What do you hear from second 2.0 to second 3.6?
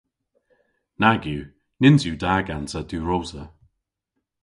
yw da gansa diwrosa.